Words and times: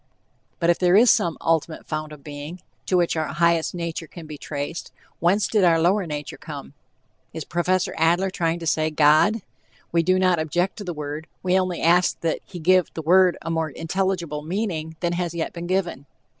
But 0.59 0.71
if 0.71 0.79
there 0.79 0.95
is 0.95 1.11
"some 1.11 1.37
ultimate 1.41 1.85
fount 1.85 2.11
of 2.11 2.23
being," 2.23 2.59
to 2.87 2.97
which 2.97 3.15
our 3.15 3.27
"highest" 3.27 3.75
nature 3.75 4.07
"can 4.07 4.25
be 4.25 4.35
traced," 4.35 4.91
whence 5.19 5.47
did 5.47 5.63
our 5.63 5.79
lower 5.79 6.07
nature 6.07 6.37
come? 6.39 6.73
Is 7.33 7.43
Prof. 7.43 7.87
Adler 7.95 8.31
trying 8.31 8.57
to 8.57 8.65
say 8.65 8.89
God? 8.89 9.43
We 9.91 10.01
do 10.01 10.17
not 10.17 10.39
object 10.39 10.77
to 10.77 10.83
the 10.83 10.91
word, 10.95 11.27
we 11.43 11.59
only 11.59 11.83
ask 11.83 12.19
that 12.21 12.39
he 12.43 12.57
give 12.57 12.91
the 12.95 13.03
word 13.03 13.37
a 13.43 13.51
more 13.51 13.69
intelligible 13.69 14.41
meaning 14.41 14.95
than 15.01 15.13
has 15.13 15.35
yet 15.35 15.53
been 15.53 15.67
given. 15.67 16.07